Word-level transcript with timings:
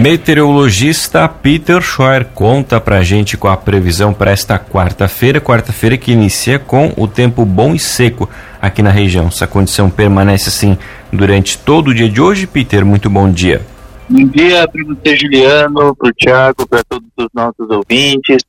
Meteorologista 0.00 1.28
Peter 1.28 1.80
Scheuer 1.80 2.26
conta 2.34 2.80
pra 2.80 3.02
gente 3.02 3.36
com 3.36 3.48
a 3.48 3.56
previsão 3.56 4.12
para 4.12 4.30
esta 4.30 4.58
quarta-feira. 4.58 5.40
Quarta-feira 5.40 5.96
que 5.96 6.12
inicia 6.12 6.58
com 6.58 6.92
o 6.96 7.08
tempo 7.08 7.44
bom 7.44 7.74
e 7.74 7.78
seco 7.78 8.28
aqui 8.60 8.82
na 8.82 8.90
região. 8.90 9.28
Essa 9.28 9.46
condição 9.46 9.90
permanece 9.90 10.48
assim 10.48 10.78
durante 11.12 11.58
todo 11.58 11.88
o 11.88 11.94
dia 11.94 12.08
de 12.08 12.20
hoje. 12.20 12.46
Peter, 12.46 12.84
muito 12.84 13.10
bom 13.10 13.30
dia. 13.30 13.62
Bom 14.08 14.24
dia 14.28 14.68
para 14.68 14.84
você, 14.84 15.16
Juliano, 15.16 15.96
para 15.96 16.08
o 16.08 16.12
Thiago, 16.12 16.68
para 16.68 16.84
todos 16.84 17.08
os 17.16 17.28
nossos 17.34 17.68
ouvintes. 17.68 18.44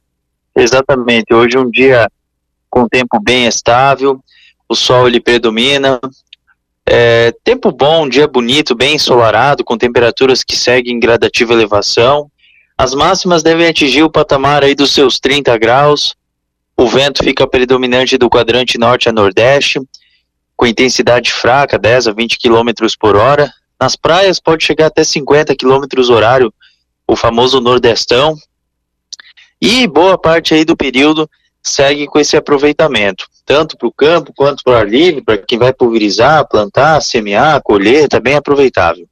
Exatamente, 0.55 1.33
hoje 1.33 1.57
é 1.57 1.59
um 1.59 1.69
dia 1.69 2.07
com 2.69 2.87
tempo 2.87 3.19
bem 3.19 3.47
estável, 3.47 4.19
o 4.69 4.75
sol 4.75 5.07
ele 5.07 5.19
predomina. 5.19 5.99
É, 6.89 7.33
tempo 7.43 7.71
bom, 7.71 8.07
dia 8.07 8.27
bonito, 8.27 8.73
bem 8.73 8.95
ensolarado, 8.95 9.63
com 9.63 9.77
temperaturas 9.77 10.43
que 10.43 10.55
seguem 10.55 10.99
gradativa 10.99 11.53
elevação. 11.53 12.31
As 12.77 12.93
máximas 12.93 13.43
devem 13.43 13.67
atingir 13.67 14.03
o 14.03 14.09
patamar 14.09 14.63
aí 14.63 14.73
dos 14.73 14.91
seus 14.91 15.19
30 15.19 15.57
graus. 15.57 16.15
O 16.77 16.87
vento 16.87 17.23
fica 17.23 17.47
predominante 17.47 18.17
do 18.17 18.29
quadrante 18.29 18.77
norte 18.77 19.09
a 19.09 19.11
nordeste 19.11 19.79
com 20.57 20.65
intensidade 20.65 21.31
fraca, 21.31 21.77
10 21.77 22.07
a 22.07 22.11
20 22.11 22.39
km 22.39 22.71
por 22.99 23.15
hora. 23.15 23.53
Nas 23.79 23.95
praias 23.95 24.39
pode 24.39 24.65
chegar 24.65 24.87
até 24.87 25.03
50 25.03 25.55
km 25.55 25.83
horário, 26.09 26.51
o 27.07 27.15
famoso 27.15 27.61
nordestão. 27.61 28.35
E 29.61 29.87
boa 29.87 30.17
parte 30.17 30.55
aí 30.55 30.65
do 30.65 30.75
período 30.75 31.29
segue 31.61 32.07
com 32.07 32.19
esse 32.19 32.35
aproveitamento, 32.35 33.27
tanto 33.47 33.77
para 33.77 33.87
o 33.87 33.91
campo 33.93 34.33
quanto 34.35 34.61
para 34.61 34.73
o 34.73 34.75
ar 34.75 34.87
livre, 34.87 35.21
para 35.21 35.37
quem 35.37 35.57
vai 35.57 35.71
pulverizar, 35.71 36.45
plantar, 36.49 37.01
semear, 37.01 37.61
colher, 37.63 38.09
tá 38.09 38.19
bem 38.19 38.35
aproveitável. 38.35 39.07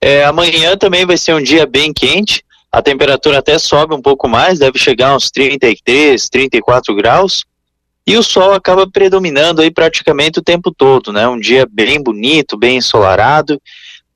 É, 0.00 0.24
amanhã 0.24 0.74
também 0.74 1.04
vai 1.04 1.18
ser 1.18 1.34
um 1.34 1.42
dia 1.42 1.66
bem 1.66 1.92
quente, 1.92 2.42
a 2.72 2.80
temperatura 2.80 3.38
até 3.38 3.58
sobe 3.58 3.94
um 3.94 4.00
pouco 4.00 4.26
mais, 4.26 4.58
deve 4.58 4.78
chegar 4.78 5.10
a 5.10 5.16
uns 5.16 5.30
33, 5.30 6.30
34 6.30 6.94
graus. 6.94 7.44
E 8.06 8.16
o 8.16 8.22
sol 8.22 8.54
acaba 8.54 8.90
predominando 8.90 9.60
aí 9.60 9.70
praticamente 9.70 10.40
o 10.40 10.42
tempo 10.42 10.72
todo, 10.72 11.12
né? 11.12 11.28
Um 11.28 11.38
dia 11.38 11.68
bem 11.70 12.02
bonito, 12.02 12.56
bem 12.56 12.78
ensolarado, 12.78 13.60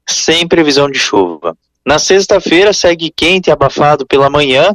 sem 0.09 0.49
previsão 0.49 0.91
de 0.91 0.99
chuva. 0.99 1.57
Na 1.85 1.99
sexta-feira 1.99 2.73
segue 2.73 3.13
quente 3.15 3.49
e 3.49 3.53
abafado 3.53 4.07
pela 4.07 4.31
manhã 4.31 4.75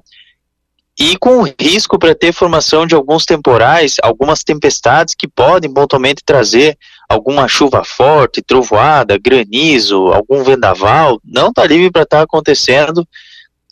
e 1.01 1.17
com 1.17 1.41
risco 1.59 1.97
para 1.97 2.13
ter 2.13 2.31
formação 2.31 2.85
de 2.85 2.93
alguns 2.93 3.25
temporais, 3.25 3.95
algumas 4.03 4.43
tempestades 4.43 5.15
que 5.15 5.27
podem 5.27 5.73
pontualmente 5.73 6.21
trazer 6.23 6.77
alguma 7.09 7.47
chuva 7.47 7.83
forte, 7.83 8.39
trovoada, 8.39 9.17
granizo, 9.17 10.09
algum 10.13 10.43
vendaval. 10.43 11.19
Não 11.25 11.47
está 11.47 11.65
livre 11.65 11.89
para 11.89 12.03
estar 12.03 12.17
tá 12.17 12.23
acontecendo 12.23 13.03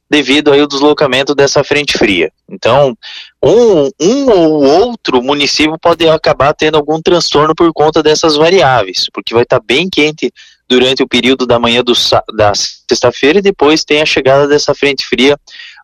devido 0.10 0.52
aí 0.52 0.60
ao 0.60 0.66
deslocamento 0.66 1.36
dessa 1.36 1.64
frente 1.64 2.00
fria. 2.00 2.32
Então, 2.50 2.98
um, 3.44 3.92
um 4.02 4.32
ou 4.32 4.64
outro 4.64 5.22
município 5.22 5.78
pode 5.80 6.10
acabar 6.10 6.52
tendo 6.56 6.78
algum 6.80 7.00
transtorno 7.00 7.54
por 7.54 7.72
conta 7.72 8.02
dessas 8.02 8.38
variáveis, 8.38 9.06
porque 9.14 9.36
vai 9.36 9.44
estar 9.44 9.60
bem 9.60 9.88
quente 9.88 10.34
durante 10.68 11.04
o 11.04 11.08
período 11.08 11.46
da 11.46 11.60
manhã 11.60 11.84
do, 11.84 11.94
da 12.36 12.54
sexta-feira 12.56 13.38
e 13.38 13.44
depois 13.44 13.84
tem 13.84 14.02
a 14.02 14.06
chegada 14.06 14.48
dessa 14.48 14.74
frente 14.74 15.06
fria 15.06 15.38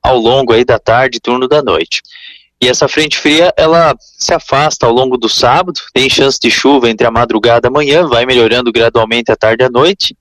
ao 0.06 0.18
longo 0.18 0.54
aí 0.54 0.64
da 0.64 0.80
tarde, 0.80 1.20
turno 1.20 1.48
da 1.48 1.62
noite. 1.62 2.02
E 2.62 2.70
essa 2.70 2.88
frente 2.88 3.18
fria, 3.18 3.54
ela 3.58 3.96
se 4.00 4.34
afasta 4.34 4.86
ao 4.86 4.94
longo 4.94 5.18
do 5.18 5.28
sábado, 5.28 5.80
tem 5.94 6.10
chance 6.10 6.40
de 6.40 6.50
chuva 6.50 6.90
entre 6.90 7.06
a 7.06 7.12
madrugada 7.12 7.68
e 7.68 7.70
a 7.70 7.72
manhã, 7.72 8.08
vai 8.08 8.26
melhorando 8.26 8.72
gradualmente 8.72 9.32
à 9.32 9.36
tarde 9.36 9.64
e 9.64 9.66
à 9.66 9.70
noite, 9.70 10.16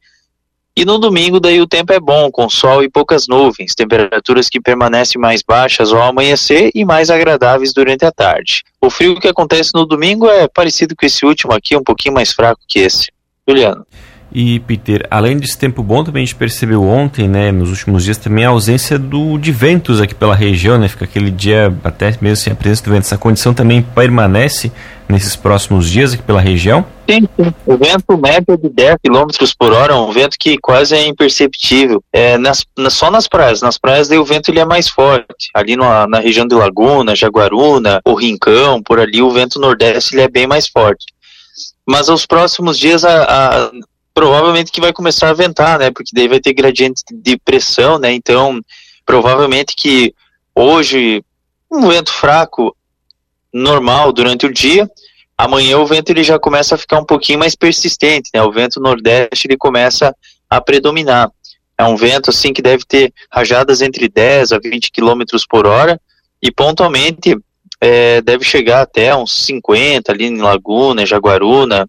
e 0.77 0.85
no 0.85 0.99
domingo, 0.99 1.39
daí 1.39 1.61
o 1.61 1.69
tempo 1.69 1.93
é 1.93 2.01
bom, 2.01 2.33
com 2.33 2.51
sol 2.51 2.83
e 2.83 2.91
poucas 2.91 3.29
nuvens, 3.29 3.77
temperaturas 3.77 4.49
que 4.49 4.61
permanecem 4.61 5.21
mais 5.21 5.41
baixas 5.41 5.93
ao 5.93 6.03
amanhecer 6.03 6.73
e 6.75 6.85
mais 6.85 7.11
agradáveis 7.11 7.73
durante 7.73 8.05
a 8.05 8.11
tarde. 8.11 8.65
O 8.81 8.91
frio 8.91 9.21
que 9.21 9.29
acontece 9.29 9.71
no 9.73 9.87
domingo 9.87 10.29
é 10.29 10.49
parecido 10.49 10.97
com 10.97 11.07
esse 11.07 11.25
último 11.25 11.53
aqui, 11.53 11.77
um 11.77 11.85
pouquinho 11.85 12.15
mais 12.15 12.33
fraco 12.33 12.61
que 12.67 12.81
esse. 12.81 13.07
Juliano. 13.47 13.87
E 14.33 14.59
Peter, 14.61 15.07
além 15.11 15.37
desse 15.37 15.57
tempo 15.57 15.83
bom, 15.83 16.03
também 16.03 16.23
a 16.23 16.27
gente 16.27 16.35
percebeu 16.35 16.83
ontem, 16.83 17.29
né, 17.29 17.53
nos 17.53 17.71
últimos 17.71 18.05
dias 18.05 18.17
também 18.17 18.45
a 18.45 18.49
ausência 18.49 18.99
do 18.99 19.39
de 19.39 19.53
ventos 19.53 20.01
aqui 20.01 20.15
pela 20.15 20.35
região, 20.35 20.77
né? 20.77 20.89
Fica 20.89 21.05
aquele 21.05 21.31
dia 21.31 21.73
até 21.85 22.17
mesmo 22.21 22.37
sem 22.37 22.53
a 22.53 22.57
presença 22.57 22.83
do 22.85 22.91
vento. 22.91 23.03
Essa 23.03 23.19
condição 23.19 23.55
também 23.55 23.81
permanece 23.81 24.73
nesses 25.09 25.37
próximos 25.37 25.91
dias 25.91 26.15
aqui 26.15 26.23
pela 26.23 26.41
região? 26.41 26.85
Sim, 27.09 27.29
sim. 27.37 27.55
O 27.67 27.77
vento 27.77 28.17
médio 28.17 28.57
de 28.57 28.69
10 28.69 28.97
km 29.05 29.27
por 29.59 29.73
hora 29.73 29.93
é 29.93 29.97
um 29.97 30.11
vento 30.11 30.37
que 30.39 30.57
quase 30.59 30.95
é 30.95 31.07
imperceptível. 31.07 32.03
É, 32.13 32.39
nas, 32.39 32.65
só 32.91 33.11
nas 33.11 33.29
praias. 33.29 33.61
Nas 33.61 33.79
praias 33.79 34.09
daí 34.09 34.19
o 34.19 34.25
vento 34.25 34.51
ele 34.51 34.61
é 34.61 34.65
mais 34.65 34.89
forte. 34.89 35.51
Ali 35.55 35.77
na, 35.77 36.07
na 36.07 36.19
região 36.19 36.47
de 36.47 36.55
Laguna, 36.55 37.15
Jaguaruna, 37.15 38.01
o 38.05 38.15
Rincão, 38.15 38.83
por 38.83 38.99
ali 38.99 39.23
o 39.23 39.31
vento 39.31 39.61
nordeste 39.61 40.15
ele 40.15 40.23
é 40.23 40.29
bem 40.29 40.47
mais 40.47 40.67
forte. 40.67 41.07
Mas 41.87 42.09
aos 42.09 42.25
próximos 42.25 42.79
dias 42.79 43.05
a, 43.05 43.25
a 43.25 43.71
provavelmente 44.15 44.71
que 44.71 44.81
vai 44.81 44.93
começar 44.93 45.31
a 45.31 45.35
ventar, 45.35 45.79
né? 45.79 45.91
Porque 45.91 46.13
daí 46.15 46.29
vai 46.29 46.41
ter 46.41 46.55
gradiente 46.55 47.03
de 47.13 47.37
pressão, 47.37 47.99
né? 47.99 48.13
Então, 48.13 48.61
provavelmente 49.05 49.75
que 49.75 50.15
hoje 50.55 51.23
um 51.71 51.89
vento 51.89 52.13
fraco 52.13 52.75
normal 53.53 54.13
durante 54.13 54.47
o 54.47 54.53
dia, 54.53 54.89
amanhã 55.37 55.79
o 55.79 55.87
vento 55.87 56.11
ele 56.11 56.23
já 56.23 56.39
começa 56.39 56.77
a 56.77 56.79
ficar 56.79 57.01
um 57.01 57.05
pouquinho 57.05 57.41
mais 57.41 57.57
persistente, 57.57 58.31
né? 58.33 58.41
O 58.43 58.53
vento 58.53 58.81
nordeste 58.81 59.49
ele 59.49 59.57
começa 59.57 60.15
a 60.49 60.61
predominar. 60.61 61.31
É 61.77 61.85
um 61.85 61.97
vento 61.97 62.31
assim 62.31 62.53
que 62.53 62.63
deve 62.63 62.85
ter 62.85 63.13
rajadas 63.29 63.83
entre 63.83 64.09
10 64.09 64.53
a 64.53 64.59
20 64.59 64.93
km 64.93 65.23
por 65.49 65.67
hora 65.67 66.01
e 66.41 66.53
pontualmente 66.53 67.37
é, 67.81 68.21
deve 68.23 68.45
chegar 68.45 68.83
até 68.83 69.15
uns 69.15 69.33
50 69.45 70.13
ali 70.13 70.27
em 70.27 70.41
Laguna, 70.41 71.05
Jaguaruna, 71.05 71.89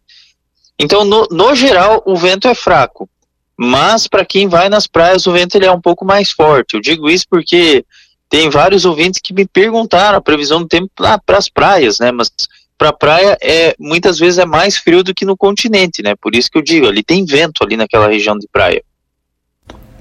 então, 0.80 1.06
no, 1.06 1.28
no 1.32 1.56
geral, 1.56 2.04
o 2.06 2.16
vento 2.16 2.48
é 2.48 2.56
fraco. 2.56 3.10
Mas 3.58 4.08
para 4.08 4.26
quem 4.26 4.48
vai 4.48 4.68
nas 4.68 4.86
praias, 4.86 5.26
o 5.26 5.32
vento 5.32 5.56
ele 5.56 5.66
é 5.66 5.72
um 5.72 5.80
pouco 5.80 6.04
mais 6.04 6.32
forte. 6.32 6.74
Eu 6.74 6.82
digo 6.82 7.10
isso 7.10 7.26
porque 7.30 7.86
tem 8.30 8.50
vários 8.50 8.84
ouvintes 8.84 9.22
que 9.24 9.34
me 9.34 9.46
perguntaram 9.46 10.18
a 10.18 10.22
previsão 10.22 10.60
do 10.60 10.68
tempo 10.68 10.90
para 10.96 11.38
as 11.38 11.48
praias, 11.48 12.00
né? 12.00 12.12
Mas 12.12 12.30
para 12.78 12.90
a 12.90 12.94
praia 12.94 13.38
é 13.42 13.74
muitas 13.80 14.20
vezes 14.20 14.40
é 14.40 14.46
mais 14.46 14.76
frio 14.76 15.04
do 15.04 15.14
que 15.14 15.24
no 15.24 15.38
continente, 15.38 16.04
né? 16.04 16.16
Por 16.22 16.36
isso 16.36 16.50
que 16.52 16.58
eu 16.58 16.62
digo, 16.62 16.88
ali 16.88 17.02
tem 17.02 17.26
vento 17.26 17.64
ali 17.64 17.78
naquela 17.78 18.10
região 18.10 18.38
de 18.38 18.48
praia. 18.52 18.84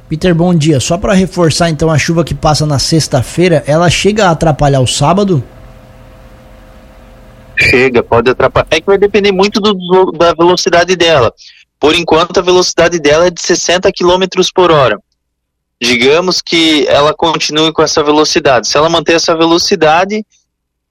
Peter, 0.09 0.35
bom 0.35 0.53
dia. 0.53 0.81
Só 0.81 0.99
para 0.99 1.15
reforçar 1.15 1.71
então 1.71 1.91
a 1.91 1.99
chuva 1.99 2.25
que 2.25 2.35
passa 2.35 2.67
na 2.67 2.79
sexta-feira, 2.79 3.63
ela 3.67 3.89
chega 3.89 4.27
a 4.27 4.31
atrapalhar 4.31 4.81
o 4.81 4.87
sábado? 4.87 5.43
Chega, 7.57 8.03
pode 8.03 8.31
atrapalhar. 8.31 8.67
É 8.71 8.81
que 8.81 8.87
vai 8.87 8.99
depender 8.99 9.33
muito 9.33 9.61
do, 9.61 9.75
do, 9.75 10.13
da 10.13 10.35
velocidade 10.35 10.97
dela. 10.97 11.33
Por 11.79 11.95
enquanto, 11.95 12.39
a 12.39 12.43
velocidade 12.43 12.99
dela 12.99 13.27
é 13.27 13.31
de 13.31 13.41
60 13.41 13.91
km 13.93 14.25
por 14.55 14.71
hora. 14.71 14.99
Digamos 15.81 16.41
que 16.41 16.87
ela 16.89 17.13
continue 17.13 17.73
com 17.73 17.83
essa 17.83 18.03
velocidade. 18.03 18.69
Se 18.69 18.77
ela 18.77 18.89
manter 18.89 19.15
essa 19.15 19.37
velocidade, 19.37 20.25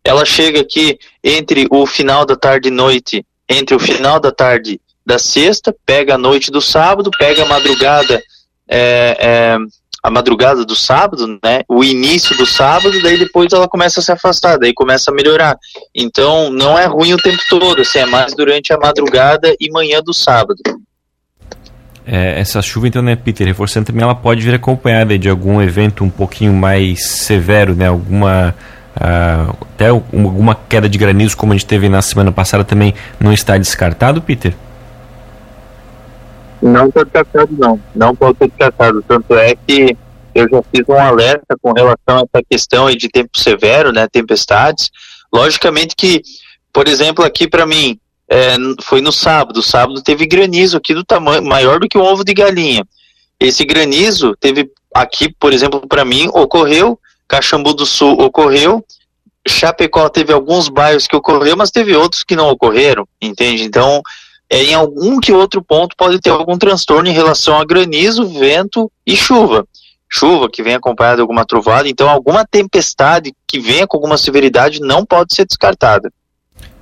ela 0.04 0.26
chega 0.26 0.62
aqui 0.62 1.00
entre 1.24 1.68
o 1.72 1.86
final 1.86 2.26
da 2.26 2.36
tarde 2.36 2.68
e 2.68 2.72
noite, 2.72 3.26
entre 3.50 3.76
o 3.76 3.80
final 3.80 4.20
da 4.20 4.32
tarde 4.32 4.80
da 5.06 5.18
sexta, 5.18 5.76
pega 5.86 6.16
a 6.16 6.18
noite 6.18 6.52
do 6.52 6.62
sábado, 6.62 7.12
pega 7.18 7.44
a 7.44 7.48
madrugada 7.48 8.22
é, 8.68 9.18
é, 9.20 9.58
a 10.04 10.12
madrugada 10.12 10.66
do 10.66 10.76
sábado, 10.76 11.40
né? 11.42 11.62
O 11.70 11.82
início 11.82 12.36
do 12.36 12.46
sábado, 12.46 13.02
daí 13.02 13.18
depois 13.18 13.54
ela 13.54 13.70
começa 13.70 14.02
a 14.02 14.04
se 14.04 14.12
afastar, 14.12 14.60
daí 14.60 14.74
começa 14.74 15.10
a 15.10 15.14
melhorar. 15.14 15.58
Então 15.96 16.50
não 16.50 16.78
é 16.78 16.86
ruim 16.86 17.14
o 17.14 17.18
tempo 17.18 17.42
todo, 17.50 17.82
assim, 17.82 18.00
é 18.00 18.06
mais 18.06 18.36
durante 18.36 18.74
a 18.74 18.78
madrugada 18.78 19.56
e 19.58 19.72
manhã 19.72 20.02
do 20.02 20.14
sábado. 20.14 20.58
É, 22.06 22.38
essa 22.38 22.62
chuva, 22.62 22.90
então, 22.90 23.02
né, 23.02 23.16
Peter, 23.16 23.48
reforçando 23.48 23.86
também, 23.86 24.04
ela 24.04 24.14
pode 24.14 24.42
vir 24.42 24.54
acompanhada 24.54 25.18
de 25.18 25.30
algum 25.30 25.62
evento 25.62 26.04
um 26.04 26.10
pouquinho 26.10 26.52
mais 26.52 27.06
severo, 27.06 27.74
né? 27.74 27.88
Alguma. 27.88 28.54
Uh, 28.96 29.58
até 29.74 29.88
alguma 29.88 30.54
queda 30.54 30.88
de 30.88 31.00
granizo, 31.00 31.36
como 31.36 31.52
a 31.52 31.56
gente 31.56 31.66
teve 31.66 31.90
na 31.90 32.00
semana 32.02 32.32
passada, 32.32 32.64
também 32.64 32.94
não 33.20 33.34
está 33.34 33.58
descartado, 33.58 34.22
Peter? 34.22 34.54
Não 36.64 36.88
está 36.88 37.04
descartado, 37.04 37.50
não. 37.58 37.80
Não 37.94 38.16
ser 38.16 38.48
descartado. 38.48 39.04
Tanto 39.06 39.36
é 39.36 39.54
que 39.54 39.98
eu 40.34 40.48
já 40.50 40.64
fiz 40.74 40.88
um 40.88 40.98
alerta 40.98 41.58
com 41.62 41.74
relação 41.74 42.20
a 42.20 42.22
essa 42.22 42.46
questão 42.50 42.88
aí 42.88 42.96
de 42.96 43.10
tempo 43.10 43.38
severo, 43.38 43.92
né, 43.92 44.08
tempestades. 44.08 44.90
Logicamente 45.32 45.94
que, 45.96 46.22
por 46.72 46.88
exemplo, 46.88 47.26
aqui 47.26 47.50
para 47.50 47.66
mim, 47.66 48.00
é, 48.30 48.56
foi 48.82 49.02
no 49.02 49.12
sábado, 49.12 49.62
sábado 49.62 50.02
teve 50.02 50.26
granizo 50.26 50.78
aqui 50.78 50.94
do 50.94 51.04
tamanho 51.04 51.44
maior 51.44 51.80
do 51.80 51.88
que 51.88 51.98
um 51.98 52.02
ovo 52.02 52.24
de 52.24 52.34
galinha. 52.34 52.88
Esse 53.38 53.66
granizo 53.66 54.34
teve 54.40 54.72
aqui, 54.96 55.34
por 55.38 55.52
exemplo, 55.52 55.86
para 55.86 56.06
mim, 56.06 56.30
ocorreu, 56.34 56.98
Caxambu 57.28 57.74
do 57.74 57.86
Sul 57.86 58.20
ocorreu, 58.22 58.84
Chapecó 59.46 60.08
teve 60.08 60.32
alguns 60.32 60.70
bairros 60.70 61.08
que 61.08 61.16
ocorreu, 61.16 61.58
mas 61.58 61.72
teve 61.72 61.94
outros 61.94 62.24
que 62.24 62.38
não 62.38 62.48
ocorreram, 62.50 63.06
entende? 63.22 63.64
Então, 63.64 64.02
é, 64.50 64.64
em 64.64 64.74
algum 64.74 65.20
que 65.20 65.32
outro 65.32 65.64
ponto 65.64 65.96
pode 65.98 66.20
ter 66.20 66.30
algum 66.30 66.58
transtorno 66.58 67.10
em 67.10 67.14
relação 67.14 67.58
a 67.58 67.66
granizo, 67.66 68.28
vento 68.28 68.92
e 69.06 69.16
chuva. 69.16 69.66
Chuva 70.10 70.48
que 70.48 70.62
vem 70.62 70.76
acompanhada 70.76 71.18
de 71.18 71.22
alguma 71.22 71.44
trovada, 71.44 71.90
então 71.90 72.08
alguma 72.08 72.46
tempestade 72.46 73.34
que 73.48 73.60
venha 73.60 73.88
com 73.88 73.98
alguma 73.98 74.18
severidade 74.18 74.80
não 74.80 75.04
pode 75.04 75.34
ser 75.34 75.46
descartada. 75.46 76.12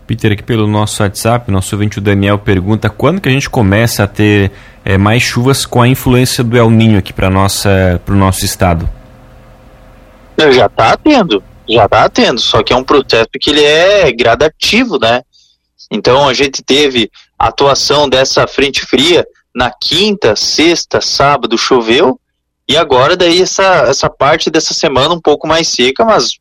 Peter, 0.06 0.34
aqui 0.34 0.44
pelo 0.44 0.68
nosso 0.68 1.02
WhatsApp, 1.02 1.50
nosso 1.50 1.74
ouvinte 1.74 2.00
o 2.00 2.02
Daniel 2.02 2.38
pergunta 2.38 2.90
quando 2.90 3.22
que 3.22 3.30
a 3.30 3.32
gente 3.32 3.50
começa 3.50 4.04
a 4.04 4.08
ter 4.08 4.52
é, 4.84 4.98
mais 4.98 5.24
chuvas 5.24 5.66
com 5.66 5.82
a 5.82 5.88
influência 5.88 6.44
do 6.44 6.58
El 6.58 6.70
Ninho 6.70 7.00
aqui 7.00 7.14
para 7.14 7.30
o 7.30 8.16
nosso 8.16 8.44
estado? 8.44 8.90
Já 10.38 10.66
está 10.66 10.98
tendo, 10.98 11.42
já 11.70 11.86
está 11.86 12.10
tendo, 12.10 12.42
só 12.42 12.62
que 12.62 12.74
é 12.74 12.76
um 12.76 12.84
processo 12.84 13.30
que 13.40 13.52
ele 13.52 13.64
é 13.64 14.12
gradativo, 14.12 15.00
né? 15.00 15.22
Então 15.90 16.28
a 16.28 16.34
gente 16.34 16.62
teve 16.64 17.10
a 17.42 17.48
atuação 17.48 18.08
dessa 18.08 18.46
frente 18.46 18.86
fria 18.86 19.26
na 19.54 19.72
quinta, 19.72 20.36
sexta, 20.36 21.02
sábado 21.02 21.58
choveu 21.58 22.20
e 22.70 22.78
agora 22.78 23.18
daí 23.18 23.42
essa, 23.42 23.64
essa 23.88 24.08
parte 24.08 24.52
dessa 24.52 24.76
semana 24.76 25.16
um 25.16 25.20
pouco 25.20 25.48
mais 25.48 25.68
seca, 25.68 26.06
mas 26.06 26.34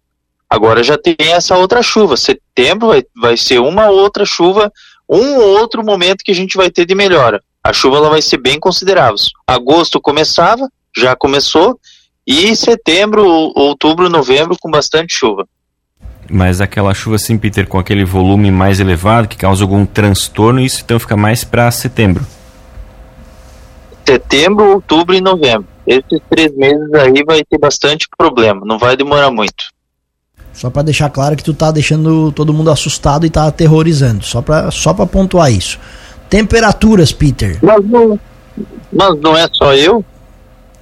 agora 0.49 0.83
já 0.83 0.99
tem 0.99 1.17
essa 1.19 1.57
outra 1.57 1.83
chuva. 1.83 2.19
Setembro 2.19 2.89
vai, 2.89 3.03
vai 3.17 3.37
ser 3.39 3.61
uma 3.61 3.89
outra 3.89 4.27
chuva, 4.27 4.71
um 5.09 5.37
outro 5.37 5.83
momento 5.83 6.23
que 6.23 6.33
a 6.33 6.35
gente 6.35 6.55
vai 6.55 6.71
ter 6.71 6.85
de 6.85 6.95
melhora. 6.95 7.43
A 7.65 7.73
chuva 7.73 7.97
ela 7.97 8.11
vai 8.11 8.21
ser 8.21 8.37
bem 8.37 8.61
considerável. 8.61 9.17
Agosto 9.47 10.03
começava, 10.03 10.69
já 10.95 11.17
começou, 11.17 11.81
e 12.27 12.55
setembro, 12.55 13.25
outubro, 13.27 14.11
novembro 14.11 14.55
com 14.61 14.71
bastante 14.71 15.15
chuva. 15.15 15.49
Mas 16.31 16.61
aquela 16.61 16.95
chuva 16.95 17.17
assim, 17.17 17.37
Peter, 17.37 17.67
com 17.67 17.79
aquele 17.79 18.05
volume 18.05 18.51
mais 18.51 18.79
elevado 18.79 19.27
que 19.27 19.37
causa 19.37 19.65
algum 19.65 19.85
transtorno, 19.85 20.61
isso 20.61 20.81
então 20.85 20.99
fica 21.01 21.17
mais 21.17 21.43
para 21.43 21.69
setembro. 21.71 22.25
Setembro, 24.07 24.71
outubro 24.75 25.15
e 25.15 25.21
novembro. 25.21 25.67
Esses 25.87 26.21
três 26.31 26.55
meses 26.57 26.93
aí 26.95 27.25
vai 27.25 27.43
ter 27.45 27.59
bastante 27.59 28.09
problema, 28.17 28.65
não 28.65 28.79
vai 28.79 28.97
demorar 28.97 29.31
muito. 29.31 29.65
Só 30.53 30.71
para 30.71 30.83
deixar 30.83 31.11
claro 31.11 31.37
que 31.37 31.43
tu 31.43 31.53
tá 31.53 31.71
deixando 31.71 32.31
todo 32.33 32.53
mundo 32.53 32.71
assustado 32.71 33.27
e 33.27 33.31
tá 33.31 33.47
aterrorizando, 33.47 34.25
só 34.25 34.41
para 34.41 34.71
só 34.71 34.95
para 34.95 35.07
pontuar 35.07 35.51
isso. 35.51 35.79
Temperaturas, 36.29 37.13
Peter. 37.13 37.59
Mas 37.61 37.85
não, 37.85 38.21
mas 38.93 39.21
não 39.21 39.37
é 39.37 39.49
só 39.53 39.75
eu. 39.75 40.05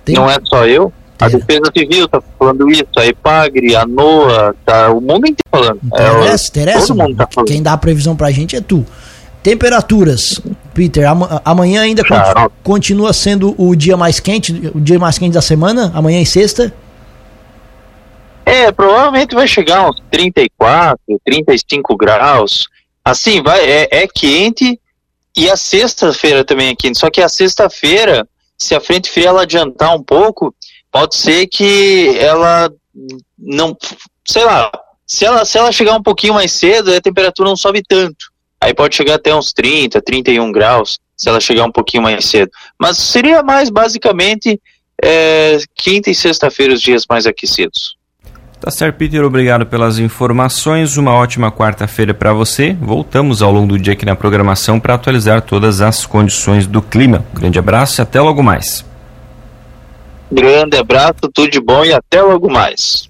Tem... 0.05 0.15
Não 0.15 0.29
é 0.31 0.39
só 0.45 0.67
eu. 0.67 0.93
A 1.21 1.29
Defesa 1.29 1.73
Civil 1.77 2.05
está 2.05 2.23
falando 2.39 2.71
isso, 2.71 2.87
a 2.97 3.07
EPAGRE, 3.07 3.75
a 3.75 3.87
NOA, 3.87 4.55
tá, 4.65 4.91
o 4.91 5.01
mundo 5.01 5.27
inteiro 5.27 5.49
falando. 5.51 5.81
Interessa, 5.83 6.47
é, 6.47 6.49
interessa. 6.49 6.87
Todo 6.87 6.97
mundo 6.97 7.17
tá 7.17 7.29
falando. 7.33 7.49
Quem 7.49 7.63
dá 7.63 7.73
a 7.73 7.79
previsão 7.79 8.15
pra 8.15 8.31
gente 8.31 8.55
é 8.55 8.61
tu. 8.61 8.87
Temperaturas, 9.43 10.41
Peter, 10.75 11.05
amanhã 11.45 11.83
ainda 11.83 12.03
continua 12.63 13.13
sendo 13.13 13.55
o 13.57 13.75
dia 13.75 13.97
mais 13.97 14.21
quente, 14.21 14.53
o 14.75 14.81
dia 14.81 14.99
mais 14.99 15.19
quente 15.19 15.33
da 15.33 15.41
semana, 15.41 15.91
amanhã 15.95 16.21
e 16.21 16.27
sexta? 16.27 16.73
É, 18.45 18.73
provavelmente 18.73 19.35
vai 19.35 19.47
chegar 19.47 19.89
uns 19.89 20.03
34, 20.11 20.99
35 21.25 21.97
graus. 21.97 22.67
Assim, 23.05 23.43
vai, 23.43 23.61
é, 23.61 23.89
é 23.91 24.09
quente 24.09 24.79
e 25.37 25.49
a 25.51 25.57
sexta-feira 25.57 26.45
também 26.45 26.69
é 26.69 26.75
quente. 26.75 26.99
Só 26.99 27.11
que 27.11 27.21
a 27.21 27.29
sexta-feira, 27.29 28.27
se 28.57 28.75
a 28.75 28.81
frente 28.81 29.11
fria 29.11 29.29
ela 29.29 29.43
adiantar 29.43 29.95
um 29.95 30.03
pouco, 30.03 30.55
pode 30.91 31.17
ser 31.17 31.47
que 31.47 32.17
ela 32.19 32.71
não, 33.39 33.77
sei 34.27 34.45
lá, 34.45 34.71
se 35.07 35.25
ela, 35.25 35.45
se 35.45 35.59
ela 35.59 35.73
chegar 35.73 35.95
um 35.95 36.03
pouquinho 36.03 36.35
mais 36.35 36.53
cedo, 36.53 36.93
a 36.93 37.01
temperatura 37.01 37.49
não 37.49 37.57
sobe 37.57 37.83
tanto. 37.87 38.27
Aí 38.61 38.75
pode 38.75 38.97
chegar 38.97 39.15
até 39.15 39.35
uns 39.35 39.53
30, 39.53 40.03
31 40.03 40.51
graus, 40.51 40.99
se 41.17 41.29
ela 41.29 41.41
chegar 41.41 41.65
um 41.65 41.73
pouquinho 41.73 42.03
mais 42.03 42.25
cedo. 42.25 42.51
Mas 42.79 42.99
seria 42.99 43.43
mais 43.43 43.71
basicamente 43.71 44.61
é, 45.03 45.59
quinta 45.75 46.11
e 46.11 46.15
sexta-feira 46.15 46.75
os 46.75 46.83
dias 46.83 47.05
mais 47.09 47.27
aquecidos. 47.27 47.97
Tá 48.61 48.73
certo, 48.73 48.97
Peter. 48.97 49.25
Obrigado 49.25 49.65
pelas 49.67 50.01
informações. 50.01 50.97
Uma 50.97 51.15
ótima 51.15 51.53
quarta-feira 51.53 52.13
para 52.13 52.33
você. 52.33 52.77
Voltamos 52.81 53.41
ao 53.41 53.53
longo 53.53 53.69
do 53.69 53.79
dia 53.79 53.93
aqui 53.93 54.05
na 54.05 54.17
programação 54.17 54.81
para 54.81 54.95
atualizar 54.95 55.43
todas 55.43 55.81
as 55.81 56.05
condições 56.05 56.67
do 56.67 56.83
clima. 56.83 57.25
Um 57.33 57.39
grande 57.39 57.59
abraço 57.59 58.01
e 58.01 58.03
até 58.03 58.21
logo 58.21 58.43
mais. 58.43 58.88
Grande 60.31 60.77
abraço, 60.77 61.15
tudo 61.33 61.51
de 61.51 61.61
bom 61.61 61.85
e 61.85 61.93
até 61.93 62.21
logo 62.21 62.51
mais. 62.51 63.08